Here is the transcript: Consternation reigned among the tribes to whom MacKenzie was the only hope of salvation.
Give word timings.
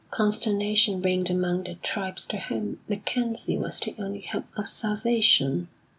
Consternation 0.09 0.99
reigned 1.03 1.29
among 1.29 1.65
the 1.65 1.75
tribes 1.75 2.25
to 2.25 2.39
whom 2.39 2.79
MacKenzie 2.89 3.59
was 3.59 3.79
the 3.79 3.93
only 3.99 4.21
hope 4.21 4.45
of 4.57 4.67
salvation. 4.67 5.67